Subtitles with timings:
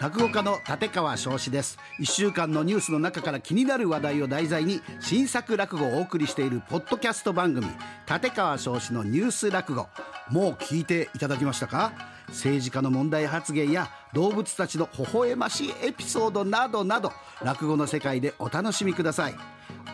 [0.00, 1.78] 落語家の立川生志です。
[1.98, 7.66] 1週間のニュースの中から気になる話題を題材に新作落語をお送りしているポッドキャスト番組
[8.10, 9.88] 立川生志のニュース落語。
[10.30, 11.92] もう聞いていただきましたか？
[12.28, 17.12] 政治家の問題発言や動物たちの微笑ましいエピソードなどなど
[17.42, 19.34] 落語の世界でお楽しみください。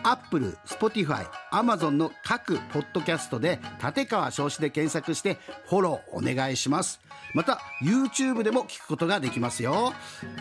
[0.07, 5.37] アップル、スポティファイ、アマゾンの各ポッドキャストで立川生志で検索して
[5.67, 7.01] フォローお願いします。
[7.33, 9.91] また YouTube でも聞くことができますよ。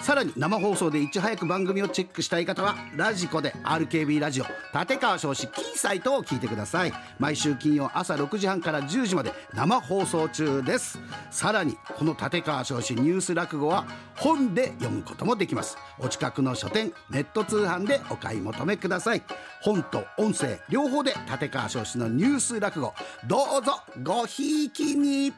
[0.03, 4.45] さらに生放送でいち早く番組をチェックしたい方はラジコで RKB ラジオ
[4.79, 6.93] 立川少子キーサイトを聞いてください。
[7.19, 11.01] 毎週金曜朝6時半から10時まで生放送中です。
[11.33, 15.77] さらにこの立川少子ニュース落語は本で読むこともできます。
[15.99, 19.23] お近くの書店ネット通販でお買い求めください。
[19.63, 22.95] 本と音声両方で立川少子のニュース落語。
[23.27, 25.33] どうぞごひいきに。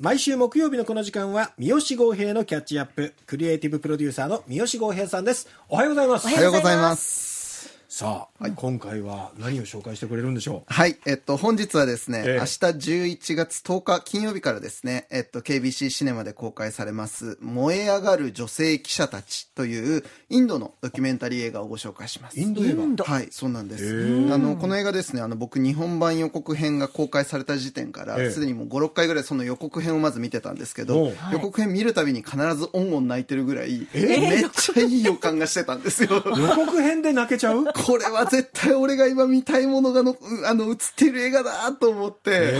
[0.00, 3.14] 毎週木曜日のこの時間は三好豪平のキャッチアップ。
[3.26, 5.48] クリエイティブプロデューサーの三好豪平さんです。
[5.68, 6.26] おはようございます。
[6.26, 7.37] おはようございます。
[7.90, 10.72] さあ、今回は何を紹介してくれるんでしょう？
[10.72, 12.34] はい、えっと、本日はですね、ええ。
[12.34, 22.38] 明日11月10日金曜日からですね、えっと、KBC シネマで公開されます、燃え上がる女性記者たちという、インドのドキュメンタリー映画をご紹介します。
[22.38, 23.04] インド映画？
[23.06, 23.84] はい、そうなんです。
[24.34, 28.30] あの、この映画ですね、あの、僕、日本版予告編が公開された時点から、ええ。
[28.30, 36.10] すでにもう5、6回ぐらいその予告編をまず見てたんですけおどう、予告編見るたびに必ずオンオン泣いてるぐらい、めっちゃいい予感がしてたんですよ。
[36.36, 37.64] 予告編で泣けちゃう？
[37.86, 42.52] これは絶対俺が今見たいものがの、うあの、映っている映画だと思って、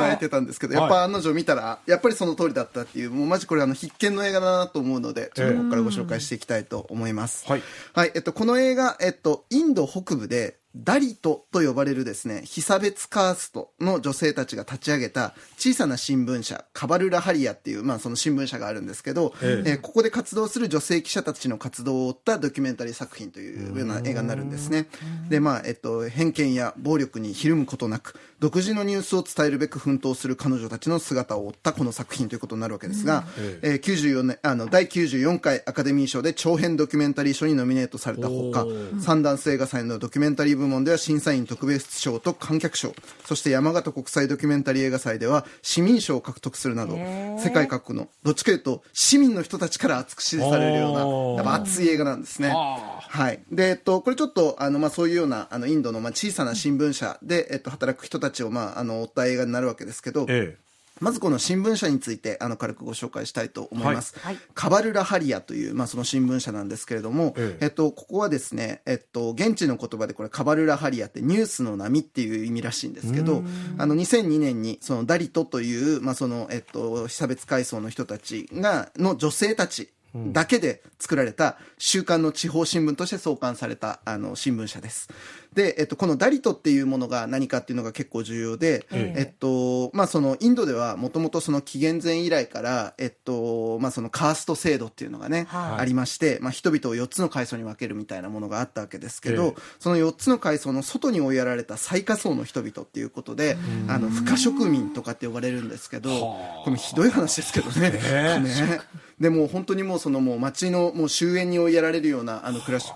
[0.00, 7.46] 泣いてたんですけど、やっはいぱ案の定見たら、やっぱりその通りだったっていう、もうマジこれあの必見の映画だなと思うので、ちょっとここからご紹介していきたいと思います。
[7.48, 7.62] はい。
[7.94, 24.88] はい、えっと、この映画、えっと、インド北部で、ダリトと呼ばれるですね、被差別カーストの女性たちが立ち上げた小さな新聞社、カバルラハリアっていう、まあその新聞社があるんですけど、えええーここで活動する女性記者たちの活動を追ったドキュメンタリー作品というような映画になるんですね。
[25.28, 52.52] で、まあ、えっと、偏見や暴力にひるむことなく、独自のニュースを伝えるべく奮闘する彼女たちの姿を追ったこの作品ということになるわけですが、ええー94年、あの、第94回アカデミー賞で長編ドキュメンタリー賞にノミネートされたほかおー、サンダンス映画祭のドキュメンタリー部門では審査員特別賞と観客賞、そして山形国際ドキュメンタリー映画祭では市民賞を獲得するなど、世界各国の、どっちかというと市民の人たちから熱く支持されるような、やっぱ熱い映画なんですね。
[52.54, 53.40] あはい。
[53.50, 60.56] で、えっと、これちょっと、あの、まあ、そういうような、あの、インドの、まあ、小さな新聞社で、えっと、働く人たちを、まあ、あの、追った映画になるわけですけど、え
[61.00, 64.18] まずこの新聞社について、あの、軽くご紹介したいと思います。
[64.18, 67.64] はいカバルラハリアという、まあ、その新聞社なんですけれども、ええ。
[67.66, 73.42] えっと、ここはですね、えっと、現地の言葉でこれ、カバルラハリアってニュースの波っていう意味らしいんですけど、
[73.76, 79.90] あの、2002年に、そのダリトという、まあ、その、えっと、被差別階層の人たちが、の女性たち
[80.32, 85.08] だけで作られた週刊の地方新聞として創刊されたあの新聞社です。
[85.56, 89.22] で、えっと、このダリトっていうものが何かっていうのが結構重要で、ええ。
[89.22, 95.80] っと、まあ、そのインドではもともとその紀元前以来から、えっと、まあ、そのカースト制度っていうのがね、はい。
[95.80, 99.54] ありまして、まあ、人々を4つの階層に分けるみたいなものがあったわけですけど、ええ。
[99.78, 103.56] その4つの階層の外に追いやられた最下層の人々っていうことで、
[103.88, 106.64] あの、不可植民とかって呼ばれるんですけど、はあ。
[106.66, 107.98] これひどい話ですけどね。
[108.04, 108.38] え。
[108.44, 108.80] ね。
[109.20, 112.92] でもう本当にもうそのもう街のもう終焉に追いやられるようなあの暮らし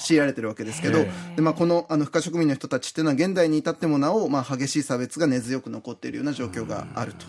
[0.00, 7.26] 強いられてるわけですけどへで、まあ、このあの不可植民の人たちっていうのは現代に至ってもなお、まあ、激しい差別が根強く残っているような状況があると。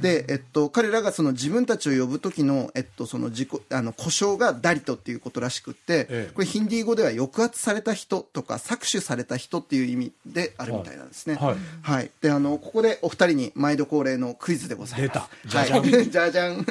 [0.00, 11.36] で、えっと、彼らがその自分たちを呼ぶ時の、えっと、その自己あの故障がダリトっていうことらしくって、ええこれヒンディー語では抑圧された人とか搾取された人っていう意味であるみたいなんですね。
[11.36, 12.10] はいはい。
[12.20, 15.20] で、あの、ここでお二人に毎度恒例のクイズでございます。
[15.46, 16.66] じゃじゃんはい、 じゃじゃん。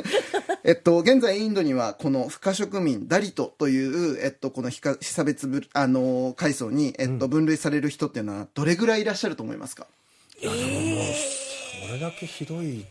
[0.63, 9.87] えっと、現在インドにはこの不可植民、ダリトという、えっと、この非差別ぶ、あの、階層に、えっと、分類される人っていうのはどれぐらいいらっしゃると思いますか？
[10.41, 10.47] そ
[11.93, 12.85] れだけひどい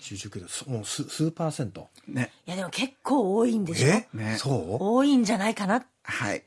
[0.00, 1.88] 中々けどそもう数数パーセント。
[2.08, 2.32] ね。
[2.46, 4.36] いやでも結構多いんでしょえ、ね。
[4.38, 4.76] そう？
[4.80, 5.84] 多いんじゃないかな。
[6.02, 6.42] はい。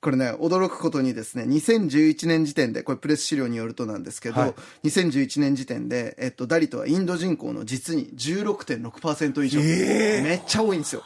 [0.00, 4.54] これね、驚くことにですね、2011年時点で、これプレス資料によるとなんですけど、はい。
[4.84, 9.60] 2011年時点で、えっと、ダリトはインド人口の実に16.6%以上。
[9.60, 11.02] えめっちゃ多いんですよ。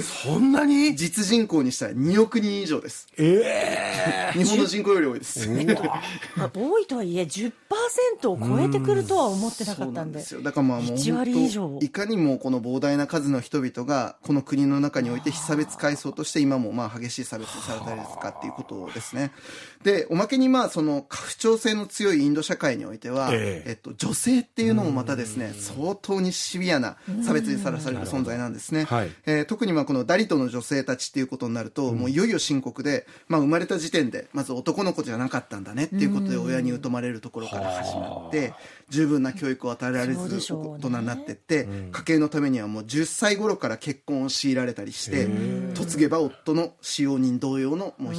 [0.00, 0.94] そんなに？
[0.96, 3.08] 実人口にしたら2億人以上です。
[3.16, 5.48] え日本の人口より多いです。
[6.36, 7.52] まあ多いとはいえ10%
[8.30, 10.18] を超えてくるとは思ってなかったんで。
[10.18, 10.42] ですよ。
[10.42, 11.78] だからまあもう1割以上。
[11.80, 19.32] いかにもこの膨大な数の人々がこの国の中において被差別階層として今もまあ激しい差別にされたりですかっていうことですね。
[19.82, 23.70] でおまけにまあその家父長制の強いインド社会においては、ええ。
[23.70, 29.10] えっと、女性っていうのもまたですね相当にシビアな差別にさらされる存在なんですね、はい。
[29.26, 38.54] えー特にまあこのダリトの女性たちっていうことになると、もういよいよ深刻で、まあ、生まれた時点でまず男の子じゃなかったんだねっていうことで親に疎まれるところから始まって
[38.88, 45.28] 十分な教育を与えられず大人になってって、家計のためにはもう10歳頃から結婚を強いられたりして
[45.78, 48.14] 嫁げば夫の使用人同様のもう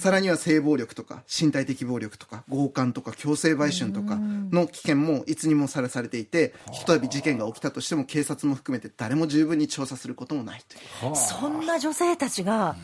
[0.00, 11.14] さらには性暴力とか身体的暴力とか強姦とか強制売春とかの危険もいつにもさらされていてひとたび事件が起きたとしても警察も含めて誰も十分に調査することもないという。
[11.14, 12.76] そんな女性たちが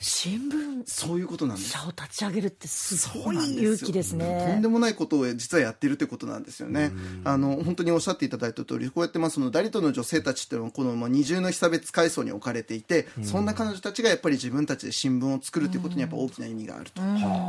[0.00, 1.70] 新聞そういうことなんです。
[1.70, 4.46] 社を立ち上げるってすごい勇気ですね。
[4.46, 6.92] とんでもないことを実はやってるってことなんですよね。
[7.24, 17.02] あの本当におっしゃっていただいた通り、こうやってまあそのダリトの女性たちっていうのはこのまあ二重の被差別階層に置かれていて、そんな彼女たちがやっぱり自分たちで新聞を作るということにやっぱ大きな意味があると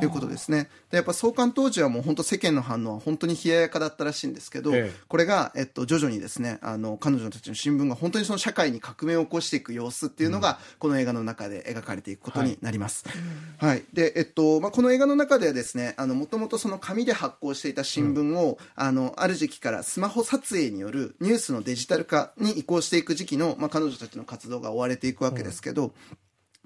[0.05, 0.69] いうことですね。
[0.89, 4.99] でやっぱ創刊当時はもう本当世間の反応は本当に冷ややかだったらしいんですけど、ええ。
[5.07, 13.05] これがえっと徐々にですね、あの彼女たちの新聞が本当にその社会に革命を起こしていく様子っていうのが、この映画の中で描かれていくことになります。
[13.57, 25.93] はい、で、えっと、まあ、この映画の中ではですね、あの、もともとその紙で発行していた新聞を、あの、ある時期からスマホ撮影によるニュースのデジタル化に移行していく時期の、まあ、彼女たちの活動が追われていくわけですけど、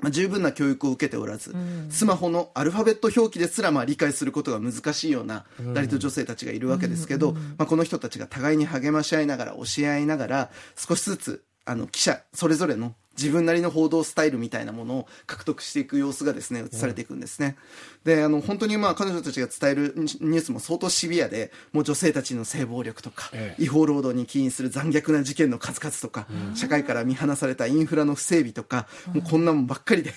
[0.03, 1.55] まあ、十分な教育を受けておらず、
[1.89, 17.55] スマホのアルファベット表記ですらまあ理解することが難しいようなダリト女性たちがいるわけですけど、まあ、この人たちが互いに励まし合いながら教え合いながら少しずつあの記者それぞれの自分なりの報道スタイルみたいなものを獲得していく様子がですね映されていくんですね、
[18.03, 30.13] であの本当にまあ彼女たちが伝えるニュースも相当シビアでもう女性たちの性暴力とか、え違法労働に起因する残虐な事件の数々とか、社会から見放されたインフラの不整備とか、もうこんなもんばっかりで、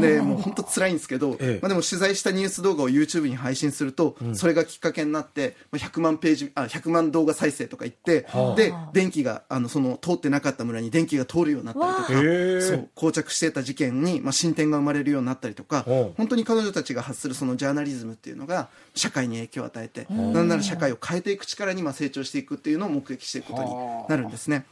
[0.00, 1.58] でもう本当辛いんですけど、ええ。
[1.62, 8.26] まあ、でも取材したニュース動画を YouTube に配信すると、それがきっかけになってまあ100万ページあ100万動画再生とか言って、
[8.56, 12.12] で電気があのその通ってなかった村に電気が通るようになったりとか、
[12.60, 12.88] そう。
[12.94, 15.84] 膠着していた事件に、まあ、進展が生まれるようになったりとか
[16.16, 23.70] 本当に彼女たちが発するそのジャーナリズムっていうのが社会に影響を与えてなんなら社会を変えていく力にまあ成長していくっていうのを目撃していくことに
[24.08, 24.64] なるんですね。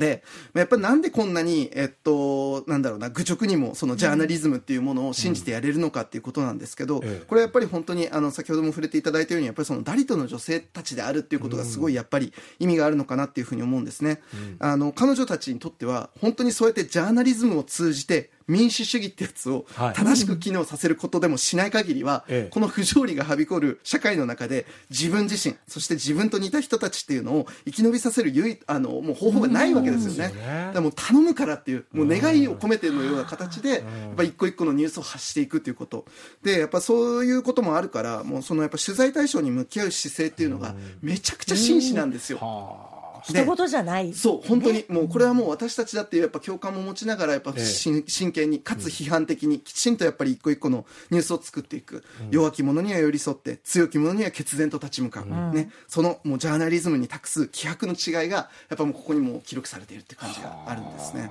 [0.00, 7.24] で、まあやっぱりなんでこんなに、えっと、なんだろうな、愚直にもそのジャーナリズムっていうものを信じてやれるのかっていうことなんですけど、ええ。
[7.26, 14.20] これはやっぱり本当に、あの、先ほども触れていただいたように、やっぱりそのダリトの女性たちであるっていうことがすごいやっぱり意味があるのかなっていうふうに思うんですね。
[14.58, 19.94] あの、彼女たちにとっては、本当にそうやってジャーナリズムを通じて、民主主義ってやつをはい。
[19.94, 22.50] 正しく機能させることでもしない限りは、ええ。
[22.50, 30.72] この不条理がはびこる社会の中で自分自身そして自分と似た人たちっていうのを生き延びさせる唯一あのもう方法がないわけですよね。
[30.74, 33.80] でもう頼むからっていうもう願いを込めてのような形でやっ
[34.16, 36.04] ぱ一個一個のニュースを発していくっていうこと。
[36.42, 42.38] でやっぱそういうこともあるからもうそのやっぱ取材対象に向き合う姿勢っていうのがめちゃくちゃ真摯なんですよ。
[42.38, 44.12] で人事じゃない。
[44.14, 47.64] そう本当にもうこれはもう私たちだっていうやっぱ共感も持ちながらやっぱええ。
[47.64, 52.04] し真剣にかつ批判的にきちんとやっぱり一個一個のニュースを作っていく。
[52.30, 55.54] 弱き者には寄り添って強き者には決然と立ち向かう。
[55.54, 55.70] ね。
[55.88, 61.30] そのもうジャーナリズムに託す気迫の違いがやっぱもうここにもう記録されているって感じがあるんですね。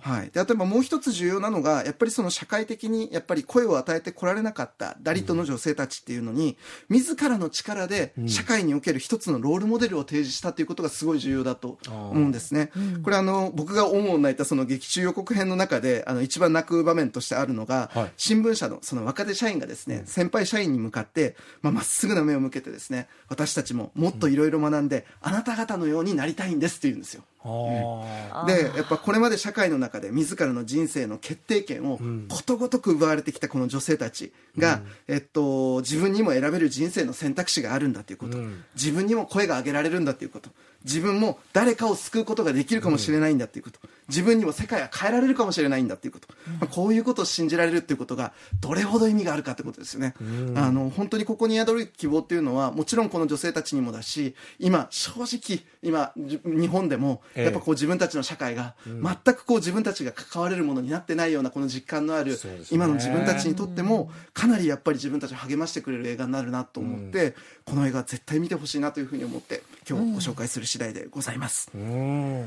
[0.00, 6.56] はい、で例えばもう一つ重要なのがやっぱりその社会的にやっぱり声を与えてこられなかったダリトの女性たちっていうのに
[6.88, 12.70] 自らの力で社会における一つのロールモデルを提示したということがすごい重要だと思うんですね。
[13.02, 27.22] これあの僕が思う泣いたその劇中予告編の中であの一番泣く場面としてあるのが、はい新聞社のその若手社員がですね、先輩社員に向かってまあまっすぐな目を向けてですね私たちももっといろいろ学んで、あなた方のようになりたいんですって言うんですよ。
[27.44, 31.98] あでやっぱこれまで社会の中で自らの人生の決定権を
[32.28, 38.38] ことごとく奪われてきたこの女性たちが、えっと、自分にも選べる人生の選択肢があるんだということ、
[38.74, 40.50] 自分にも声が上げられるんだということ。
[40.84, 46.28] 自分も誰かを救うことができるかもしれないんだということ、自分にも世界は変えられるかもしれないんだということ、
[46.60, 50.14] まあ、こういうことを信じられるということがどれほど意味があるかということですよね、
[50.56, 62.38] あの本当にここに宿る希望っていうのはもちろんこの女性たちにもだし今正直今じ日本でもええやっぱこう自分たちの社会が全くこう自分たちが関われるものになってないようなこの実感のある
[62.70, 71.70] 今の自分たちにとってもかなりやっぱり自分たちを励ましてくれる映画になるなと思ってこの映画絶対見てほしいなというふうに思って今日ご紹介する次第でございます。
[71.74, 72.46] うん。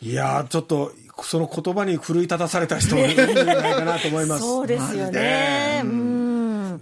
[0.00, 4.42] いやーちょっとその言葉に奮い立たされた人もいるんじゃないかなと思います。
[4.42, 5.82] そうですよね。
[5.84, 6.17] うん。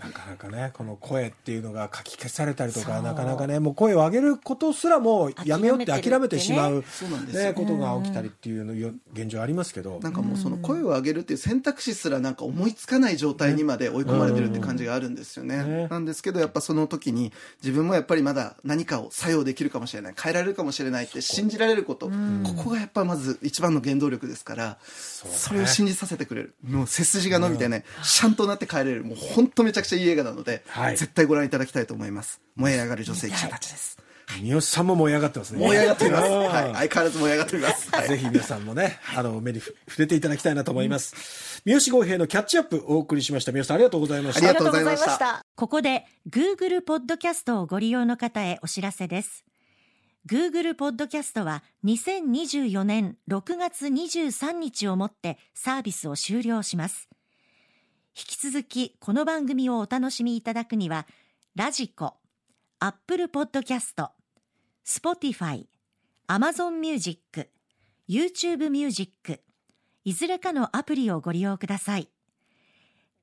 [0.00, 7.44] なかなかねこの声っていうのがかき消されたりとかなかなかねもう声を上げることすらもうやめようって諦めてしまうそうなんですよ。
[7.44, 9.98] ねことが起きたりっていうのよ現状ありますけど。
[10.02, 15.64] なんかもうその声を上げるっていう選択肢すらなんか思いつかない状態にまで追い込まれてるって感じがあるんですよね。
[15.64, 15.88] ね。
[15.88, 20.14] なんですけどやっぱその時に自分もやっぱりまだ何かを作用できるかもしれない。
[20.20, 22.06] 変えられるかもしれないって信じられること。
[22.06, 26.54] ここがやっぱまず一番の原動力ですからそれを信じさせてくれる。
[26.64, 29.04] もう背筋が伸びてねシャンとなって帰れる。
[29.04, 30.96] もう本当めちゃくちゃいい映画なのではい。
[30.96, 32.40] 絶対ご覧いただきたいと思います。
[32.56, 33.98] 燃え上がる女性記者たちです。
[34.40, 35.60] 三好さんも燃え上がってますね。
[35.60, 38.08] 燃え上がっております、うんはい、相変わらず燃え上がっております、はい。
[38.08, 41.62] ぜひ皆さんもね、あの、目に触れていただきたいなと思います。
[41.64, 43.52] 三好豪平のキャッチアップお送りしました。
[43.52, 44.48] 三好さんありがとうございました。
[44.48, 44.60] ありが。
[44.60, 45.44] とうございました。
[45.54, 49.44] ここで Google ポッドキャストをご利用の方へお知らせです。
[50.28, 57.08] Google ポッドキャストは2024年6月23日をもってサービスを終了します。
[58.18, 61.06] 引き続きこの番組をお楽しみいただくには、
[61.54, 62.14] ラジコ、
[62.80, 64.08] アップルポッドキャスト、
[64.86, 65.66] Spotify、
[66.26, 67.50] Amazon Music、
[68.08, 69.42] YouTube ミュージック、
[70.06, 72.08] いずれかのアプリをご利用ください。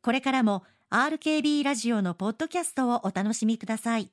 [0.03, 4.12] これからも RKB ラジオのポッドキャストをお楽しみください。